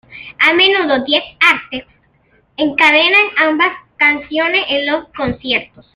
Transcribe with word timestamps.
A 0.39 0.53
menudo, 0.53 1.03
Die 1.05 1.13
Ärzte 1.47 1.85
encadenan 2.57 3.27
ambas 3.37 3.73
canciones 3.99 4.65
en 4.69 4.87
los 4.87 5.05
conciertos. 5.15 5.85